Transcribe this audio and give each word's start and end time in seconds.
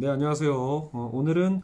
네, 0.00 0.06
안녕하세요. 0.06 0.54
어, 0.54 1.10
오늘은 1.12 1.60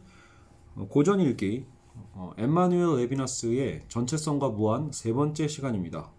고전 0.89 1.21
읽기 1.21 1.65
어, 2.11 2.33
엠마누엘 2.37 2.97
레비나스의 2.97 3.83
전체성과 3.87 4.49
무한 4.49 4.91
세 4.91 5.13
번째 5.13 5.47
시간입니다. 5.47 6.11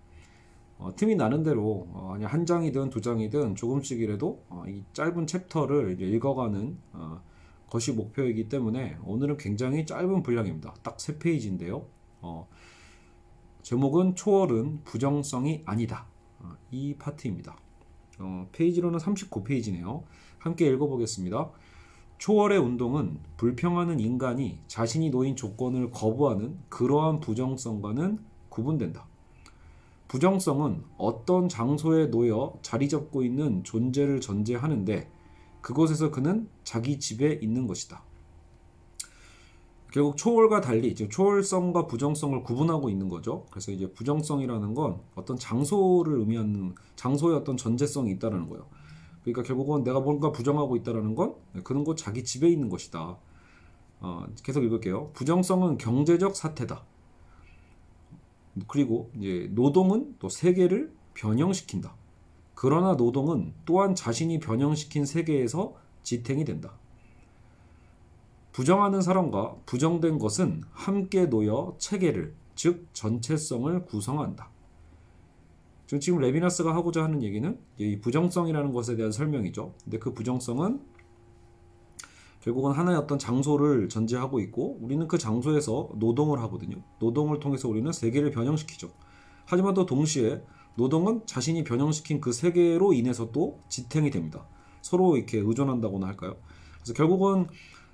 어, 0.78 0.96
틈이 0.96 1.16
나는 1.16 1.42
대로 1.42 1.86
어, 1.92 2.16
한 2.22 2.46
장이든 2.46 2.88
두 2.88 3.02
장이든 3.02 3.54
조금씩이라도 3.56 4.44
어, 4.48 4.64
이 4.66 4.82
짧은 4.94 5.26
챕터를 5.26 6.00
읽어가는 6.00 6.78
어, 6.94 7.20
것이 7.68 7.92
목표이기 7.92 8.48
때문에 8.48 8.96
오늘은 9.04 9.36
굉장히 9.36 9.84
짧은 9.84 10.22
분량입니다. 10.22 10.72
딱 10.82 10.98
세 10.98 11.18
페이지인데요. 11.18 11.84
어, 12.22 12.48
제목은 13.60 14.14
초월은 14.14 14.84
부정성이 14.84 15.64
아니다. 15.66 16.06
어, 16.38 16.54
이 16.70 16.94
파트입니다. 16.96 17.58
어, 18.20 18.48
페이지로는 18.52 19.00
39페이지네요. 19.00 20.04
함께 20.38 20.66
읽어보겠습니다. 20.68 21.50
초월의 22.18 22.58
운동은 22.58 23.18
불평하는 23.36 24.00
인간이 24.00 24.58
자신이 24.66 25.10
놓인 25.10 25.36
조건을 25.36 25.90
거부하는 25.90 26.58
그러한 26.68 27.20
부정성과는 27.20 28.18
구분된다. 28.48 29.06
부정성은 30.08 30.82
어떤 30.96 31.48
장소에 31.48 32.10
놓여 32.10 32.54
자리 32.62 32.88
잡고 32.88 33.22
있는 33.22 33.64
존재를 33.64 34.20
전제하는데 34.20 35.10
그곳에서 35.60 36.10
그는 36.10 36.48
자기 36.64 36.98
집에 36.98 37.38
있는 37.42 37.66
것이다. 37.66 38.02
결국 39.92 40.16
초월과 40.16 40.60
달리 40.60 40.88
이제 40.88 41.08
초월성과 41.08 41.86
부정성을 41.86 42.42
구분하고 42.42 42.90
있는 42.90 43.08
거죠. 43.08 43.46
그래서 43.50 43.72
이제 43.72 43.90
부정성이라는 43.92 44.74
건 44.74 45.00
어떤 45.14 45.38
장소를 45.38 46.18
의미하는 46.18 46.74
장소의 46.96 47.36
어떤 47.36 47.56
전제성이 47.56 48.12
있다라는 48.12 48.48
거예요. 48.48 48.66
그러니까 49.26 49.42
결국은 49.42 49.82
내가 49.82 49.98
뭔가 49.98 50.30
부정하고 50.30 50.76
있다라는 50.76 51.16
건 51.16 51.34
그는 51.64 51.82
곧 51.82 51.96
자기 51.96 52.22
집에 52.22 52.48
있는 52.48 52.68
것이다. 52.68 53.18
어, 53.98 54.24
계속 54.44 54.62
읽을게요. 54.62 55.10
부정성은 55.14 55.78
경제적 55.78 56.36
사태다. 56.36 56.84
그리고 58.68 59.10
이제 59.16 59.50
노동은 59.50 60.14
또 60.20 60.28
세계를 60.28 60.94
변형시킨다. 61.14 61.96
그러나 62.54 62.94
노동은 62.94 63.52
또한 63.64 63.96
자신이 63.96 64.38
변형시킨 64.38 65.04
세계에서 65.04 65.74
지탱이 66.04 66.44
된다. 66.44 66.78
부정하는 68.52 69.02
사람과 69.02 69.56
부정된 69.66 70.20
것은 70.20 70.62
함께 70.70 71.26
놓여 71.26 71.74
체계를, 71.78 72.32
즉 72.54 72.86
전체성을 72.92 73.84
구성한다. 73.86 74.50
지금 75.86 76.18
레비나스가 76.18 76.74
하고자 76.74 77.04
하는 77.04 77.22
얘기는 77.22 77.58
이 77.78 78.00
부정성이라는 78.00 78.72
것에 78.72 78.96
대한 78.96 79.12
설명이죠. 79.12 79.72
근데 79.84 79.98
그 79.98 80.12
부정성은 80.12 80.80
결국은 82.40 82.72
하나의 82.72 82.98
어떤 82.98 83.18
장소를 83.18 83.88
전제하고 83.88 84.40
있고 84.40 84.78
우리는 84.80 85.06
그 85.08 85.18
장소에서 85.18 85.90
노동을 85.96 86.40
하거든요. 86.42 86.76
노동을 87.00 87.40
통해서 87.40 87.68
우리는 87.68 87.90
세계를 87.90 88.30
변형시키죠. 88.30 88.90
하지만 89.44 89.74
또 89.74 89.86
동시에 89.86 90.42
노동은 90.76 91.22
자신이 91.26 91.64
변형시킨 91.64 92.20
그 92.20 92.32
세계로 92.32 92.92
인해서 92.92 93.30
또 93.32 93.60
지탱이 93.68 94.10
됩니다. 94.10 94.46
서로 94.82 95.16
이렇게 95.16 95.38
의존한다고나 95.38 96.06
할까요? 96.06 96.36
그래서 96.76 96.92
결국은 96.94 97.46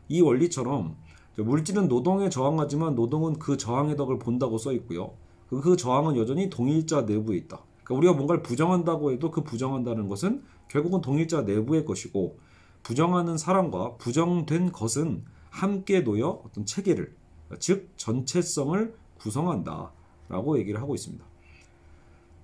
이 0.08 0.20
원리처럼 0.20 0.96
물질은 1.36 1.88
노동에 1.88 2.28
저항하지만 2.28 2.94
노동은 2.94 3.38
그 3.38 3.56
저항의 3.56 3.96
덕을 3.96 4.18
본다고 4.18 4.58
써 4.58 4.72
있고요. 4.72 5.14
그 5.48 5.76
저항은 5.76 6.16
여전히 6.16 6.50
동일자 6.50 7.02
내부에 7.02 7.36
있다. 7.36 7.62
그러니까 7.84 7.94
우리가 7.94 8.12
뭔가를 8.14 8.42
부정한다고 8.42 9.12
해도 9.12 9.30
그 9.30 9.42
부정한다는 9.42 10.08
것은 10.08 10.42
결국은 10.68 11.00
동일자 11.00 11.42
내부의 11.42 11.84
것이고 11.84 12.38
부정하는 12.82 13.38
사람과 13.38 13.96
부정된 13.96 14.72
것은 14.72 15.24
함께 15.50 16.02
놓여 16.02 16.42
어떤 16.44 16.64
체계를 16.64 17.14
즉 17.58 17.92
전체성을 17.96 18.94
구성한다라고 19.18 20.58
얘기를 20.58 20.80
하고 20.80 20.94
있습니다. 20.94 21.24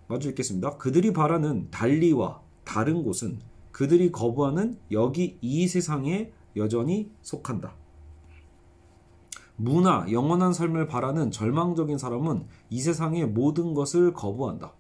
마주 0.07 0.29
읽겠습니다. 0.31 0.77
그들이 0.77 1.13
바라는 1.13 1.71
달리와 1.71 2.41
다른 2.65 3.03
곳은 3.03 3.41
그들이 3.73 4.11
거부하는 4.11 4.79
여기 4.91 5.39
이 5.41 5.69
세상에 5.69 6.33
여전히 6.57 7.11
속한다. 7.23 7.75
문화, 9.57 10.07
영원한 10.11 10.53
삶을 10.53 10.87
바라는 10.87 11.31
절망적인 11.31 11.99
사람은 11.99 12.47
이 12.71 12.81
세상의 12.81 13.27
모든 13.27 13.75
것을 13.75 14.13
거부한다. 14.13 14.73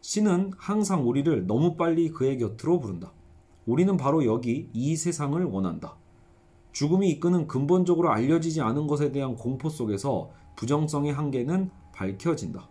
신은 0.00 0.52
항상 0.56 1.06
우리를 1.06 1.46
너무 1.46 1.76
빨리 1.76 2.10
그의 2.10 2.38
곁으로 2.38 2.80
부른다. 2.80 3.12
우리는 3.66 3.96
바로 3.96 4.24
여기 4.24 4.68
이 4.72 4.96
세상을 4.96 5.42
원한다. 5.44 5.96
죽음이 6.72 7.10
이끄는 7.10 7.46
근본적으로 7.46 8.10
알려지지 8.10 8.60
않은 8.60 8.86
것에 8.86 9.12
대한 9.12 9.36
공포 9.36 9.68
속에서 9.68 10.30
부정성의 10.56 11.12
한계는 11.12 11.70
밝혀진다. 11.92 12.68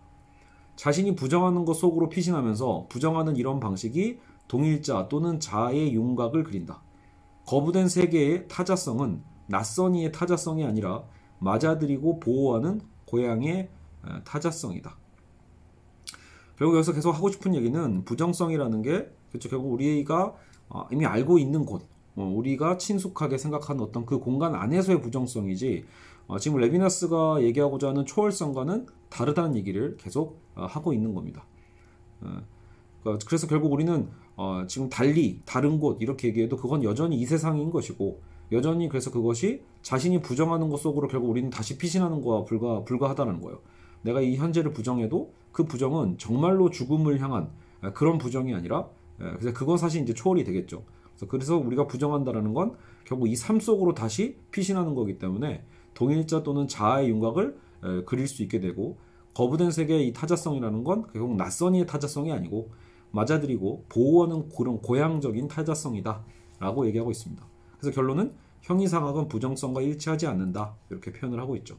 자신이 0.76 1.16
부정하는 1.16 1.66
것 1.66 1.74
속으로 1.74 2.10
피신하면서 2.10 2.88
부정하는 2.90 3.36
이런 3.36 3.60
방식이 3.60 4.20
동일자 4.48 5.08
또는 5.10 5.40
자아의 5.40 5.94
윤곽을 5.94 6.44
그린다. 6.44 6.82
거부된 7.46 7.90
세계의 7.90 8.48
타자성은 8.48 9.22
낯선 9.48 9.96
이의 9.96 10.12
타자성이 10.12 10.64
아니라 10.64 11.04
맞아들이고 11.40 12.20
보호하는 12.20 12.82
고향의 13.06 13.70
타자성이다. 14.24 14.98
결국 16.60 16.76
여기서 16.76 16.92
계속 16.92 17.16
하고 17.16 17.32
싶은 17.32 17.56
얘기는 17.56 18.04
부정성이라는 18.04 18.82
게 18.82 19.10
그렇죠. 19.30 19.50
결국 19.50 19.72
우리가 19.72 20.36
어, 20.68 20.88
이미 20.92 21.06
알고 21.06 21.40
있는 21.40 21.66
곳, 21.66 21.88
어, 22.16 22.24
우리가 22.24 22.78
친숙하게 22.78 23.38
생각하는 23.38 23.82
어떤 23.82 24.06
그 24.06 24.20
공간 24.20 24.54
안에서의 24.54 25.02
부정성이지 25.02 25.86
어, 26.28 26.38
지금 26.38 26.60
레비나스가 26.60 27.42
얘기하고자 27.42 27.88
하는 27.88 28.06
초월성과는 28.06 28.88
다르다는 29.10 29.56
얘기를 29.56 29.96
계속 29.98 30.42
하고 30.54 30.94
있는 30.94 31.16
겁니다. 31.16 31.46
그러니까 32.20 33.26
그래서 33.26 33.48
결국 33.48 33.72
우리는 33.72 34.10
지금 34.68 34.90
달리 34.90 35.42
다른 35.46 35.80
곳 35.80 36.02
이렇게 36.02 36.28
얘기해도 36.28 36.58
그건 36.58 36.84
여전히 36.84 37.16
이 37.16 37.26
세상인 37.26 37.72
것이고 37.72 38.22
여전히 38.52 38.90
그래서 38.90 39.10
그것이 39.10 39.64
자신이 39.82 40.22
부정하는 40.22 40.70
것 40.70 40.82
속으로 40.82 41.08
결국 41.08 41.30
우리는 41.30 41.50
다시 41.50 41.78
피신하는 41.78 42.22
거와 42.22 42.44
불과 42.44 42.84
불가하다는 42.84 43.42
거예요. 43.42 43.60
내가 44.02 44.22
이 44.22 44.36
현재를 44.36 44.74
부정해도 44.74 45.34
그 45.52 45.66
부정은 45.66 46.18
정말로 46.18 46.70
죽음을 46.70 47.20
향한 47.22 47.50
그런 47.94 48.18
부정이 48.18 48.54
아니라 48.54 48.88
그래서 49.18 49.54
그건 49.54 49.78
사실 49.78 50.02
이제 50.02 50.14
초월이 50.14 50.44
되겠죠. 50.44 50.84
그래서 51.28 51.58
우리가 51.58 51.88
부정한다라는 51.88 52.54
건 52.54 52.76
결국 53.04 53.28
이 53.28 53.36
삶 53.36 53.60
속으로 53.60 53.94
다시 53.94 54.38
피신하는 54.52 54.96
거기 54.96 55.18
때문에 55.18 55.64
동일자 55.94 56.44
또는 56.44 56.68
자아의 56.68 57.10
윤곽을 57.10 57.58
그릴 58.06 58.28
수 58.28 58.44
있게 58.44 58.60
되고 58.60 58.98
거부된 59.34 59.72
세계의 59.72 60.08
이 60.08 60.14
타자성이라는 60.14 60.84
건 60.84 61.08
결국 61.12 61.36
낯선이의 61.36 61.86
타자성이 61.88 62.32
아니고 62.32 62.70
맞아들이고 63.12 63.86
보호하는 63.90 64.50
그런 64.50 64.82
고향적인 64.82 65.48
타자성이다 65.48 66.24
라고 66.60 66.86
얘기하고 66.88 67.12
있습니다. 67.12 67.46
그래서 67.80 67.96
결론은 67.96 68.32
형이상학은 68.62 69.28
부정성과 69.30 69.82
일치하지 69.82 70.28
않는다 70.28 70.76
이렇게 70.90 71.12
표현을 71.12 71.40
하고 71.40 71.56
있죠. 71.58 71.78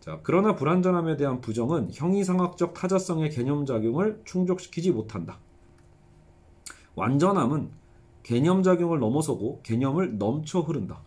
자, 0.00 0.20
그러나 0.22 0.54
불완전함에 0.54 1.16
대한 1.16 1.40
부정은 1.40 1.90
형이상학적 1.92 2.74
타자성의 2.74 3.30
개념작용을 3.30 4.22
충족시키지 4.24 4.92
못한다. 4.92 5.38
완전함은 6.94 7.70
개념작용을 8.22 8.98
넘어서고 8.98 9.60
개념을 9.62 10.18
넘쳐 10.18 10.60
흐른다. 10.60 11.00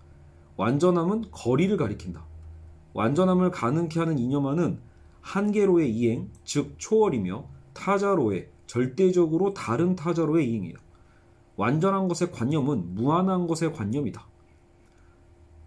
완전함은 0.58 1.26
거리를 1.32 1.76
가리킨다. 1.78 2.26
완전함을 2.94 3.52
가능케 3.52 4.00
하는 4.00 4.20
이념화는 4.20 4.80
한계로의 5.22 5.92
이행, 5.96 6.30
즉 6.44 6.76
초월이며 6.78 7.46
타자로의 7.74 8.50
절대적으로 8.68 9.54
다른 9.54 9.96
타자로의 9.96 10.50
이행이다. 10.50 10.80
완전한 11.56 12.08
것의 12.08 12.32
관념은 12.32 12.96
무한한 12.96 13.48
것의 13.48 13.74
관념이다. 13.74 14.26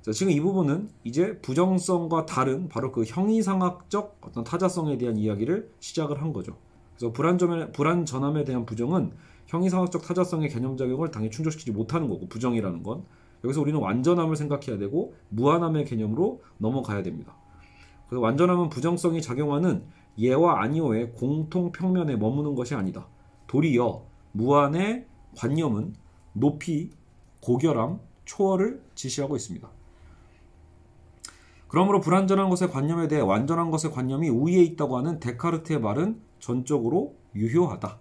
자, 0.04 0.12
지금 0.12 0.32
이 0.32 0.38
부분은 0.38 0.90
이제 1.02 1.38
부정성과 1.38 2.26
다른 2.26 2.68
바로 2.68 2.92
그 2.92 3.04
형이상학적 3.04 4.18
어떤 4.20 4.44
타자성에 4.44 4.98
대한 4.98 5.16
이야기를 5.16 5.70
시작을 5.80 6.20
한 6.20 6.34
거죠. 6.34 6.58
그래서 6.94 7.10
불안전함에, 7.14 7.72
불안전함에 7.72 8.44
대한 8.44 8.66
부정은 8.66 9.12
형이상학적 9.46 10.02
타자성의 10.02 10.50
개념작용을 10.50 11.10
당연히 11.10 11.30
충족시키지 11.30 11.72
못하는 11.72 12.10
거고 12.10 12.28
부정이라는 12.28 12.82
건 12.82 13.04
여기서 13.44 13.62
우리는 13.62 13.80
완전함을 13.80 14.36
생각해야 14.36 14.76
되고 14.76 15.14
무한함의 15.30 15.86
개념으로 15.86 16.42
넘어가야 16.58 17.02
됩니다. 17.02 17.34
그래서 18.06 18.20
완전함은 18.20 18.68
부정성이 18.68 19.22
작용하는 19.22 19.84
예와 20.18 20.60
아니오의 20.64 21.12
공통 21.12 21.72
평면에 21.72 22.16
머무는 22.16 22.54
것이 22.54 22.74
아니다. 22.74 23.06
도리어 23.46 24.04
무한의 24.32 25.06
관념은 25.38 25.94
높이, 26.34 26.90
고결함, 27.40 28.00
초월을 28.26 28.82
지시하고 28.94 29.36
있습니다. 29.36 29.83
그러므로 31.74 32.00
불완전한 32.00 32.50
것의 32.50 32.70
관념에 32.70 33.08
대해 33.08 33.20
완전한 33.20 33.72
것의 33.72 33.92
관념이 33.92 34.28
우위에 34.28 34.62
있다고 34.62 34.96
하는 34.96 35.18
데카르트의 35.18 35.80
말은 35.80 36.20
전적으로 36.38 37.16
유효하다. 37.34 37.98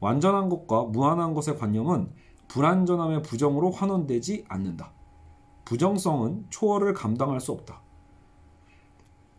완전한 0.00 0.48
것과 0.48 0.86
무한한 0.86 1.32
것의 1.32 1.56
관념은 1.56 2.10
불완전함의 2.48 3.22
부정으로 3.22 3.70
환원되지 3.70 4.46
않는다. 4.48 4.90
부정성은 5.64 6.46
초월을 6.50 6.92
감당할 6.94 7.38
수 7.38 7.52
없다. 7.52 7.82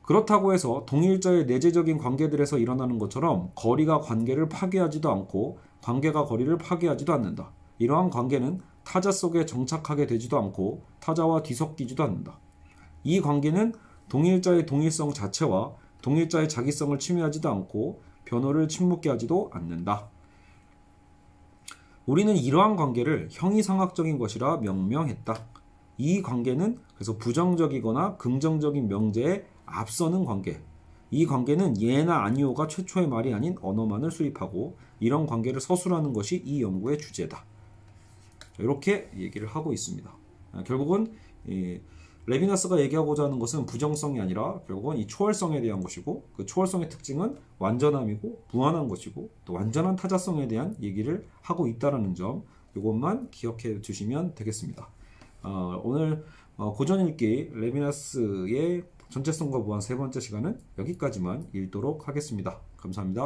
그렇다고 0.03 0.53
해서 0.53 0.85
동일자의 0.85 1.45
내재적인 1.45 1.97
관계들에서 1.97 2.59
일어나는 2.59 2.97
것처럼 2.97 3.51
거리가 3.55 3.99
관계를 3.99 4.47
파괴하지도 4.47 5.11
않고 5.11 5.59
관계가 5.81 6.23
거리를 6.23 6.57
파괴하지도 6.59 7.11
않는다. 7.11 7.51
이러한 7.79 8.09
관계는 8.09 8.61
타자 8.85 9.11
속에 9.11 9.45
정착하게 9.45 10.07
되지도 10.07 10.37
않고 10.37 10.83
타자와 11.01 11.43
뒤섞이지도 11.43 12.05
않는다. 12.05 12.39
이 13.05 13.21
관계는 13.21 13.73
동일자의 14.09 14.65
동일성 14.65 15.13
자체와 15.13 15.73
동일자의 16.01 16.49
자기성을 16.49 16.99
침해하지도 16.99 17.49
않고 17.49 18.01
변호를 18.25 18.67
침묵게 18.67 19.09
하지도 19.09 19.49
않는다. 19.53 20.09
우리는 22.05 22.35
이러한 22.35 22.75
관계를 22.75 23.29
형이상학적인 23.31 24.17
것이라 24.17 24.57
명명했다. 24.57 25.35
이 25.97 26.21
관계는 26.21 26.79
그래서 26.95 27.17
부정적이거나 27.17 28.17
긍정적인 28.17 28.87
명제에 28.87 29.45
앞서는 29.65 30.25
관계. 30.25 30.59
이 31.11 31.25
관계는 31.25 31.81
예나 31.81 32.23
아니오가 32.23 32.67
최초의 32.67 33.07
말이 33.07 33.33
아닌 33.33 33.55
언어만을 33.61 34.11
수립하고 34.11 34.77
이런 34.99 35.25
관계를 35.27 35.61
서술하는 35.61 36.13
것이 36.13 36.41
이 36.43 36.61
연구의 36.61 36.97
주제다. 36.97 37.45
이렇게 38.59 39.09
얘기를 39.15 39.47
하고 39.47 39.73
있습니다. 39.73 40.11
아, 40.53 40.63
결국은 40.63 41.13
레비나스가 42.27 42.79
얘기하고자 42.81 43.25
하는 43.25 43.37
것은 43.39 43.65
부정성이 43.65 44.19
아니라 44.19 44.59
결국은 44.67 44.97
이 44.97 45.05
초월성에 45.07 45.61
대한 45.61 45.81
것이고 45.81 46.23
그 46.35 46.45
초월성의 46.45 46.89
특징은 46.89 47.37
완전함이고 47.59 48.43
무한한 48.51 48.87
것이고 48.87 49.29
또 49.45 49.53
완전한 49.53 49.95
타자성에 49.95 50.47
대한 50.47 50.75
얘기를 50.81 51.27
하고 51.41 51.67
있다라는 51.67 52.15
점 52.15 52.43
이것만 52.75 53.29
기억해 53.31 53.81
주시면 53.81 54.35
되겠습니다. 54.35 54.87
어, 55.43 55.81
오늘 55.83 56.25
어, 56.57 56.73
고전 56.73 57.07
읽기 57.07 57.51
레비나스의 57.53 58.83
전체성과 59.09 59.59
무한 59.59 59.81
세 59.81 59.95
번째 59.95 60.19
시간은 60.19 60.59
여기까지만 60.79 61.47
읽도록 61.53 62.07
하겠습니다. 62.07 62.59
감사합니다. 62.77 63.13